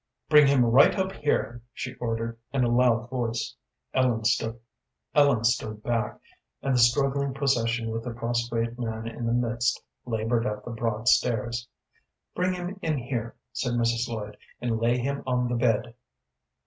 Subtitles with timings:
[0.29, 3.55] "Bring him right up here," she ordered, in a loud voice.
[3.93, 6.19] Ellen stood back,
[6.63, 11.07] and the struggling procession with the prostrate man in the midst labored up the broad
[11.07, 11.67] stairs.
[12.33, 14.09] "Bring him in here," said Mrs.
[14.09, 15.93] Lloyd, "and lay him on the bed."